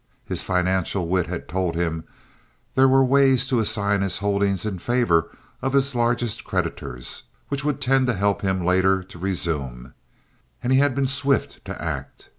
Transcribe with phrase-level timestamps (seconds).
[0.25, 2.05] His financial wit had told him
[2.73, 5.29] there were ways to assign his holdings in favor
[5.61, 9.93] of his largest creditors, which would tend to help him later to resume;
[10.63, 12.29] and he had been swift to act.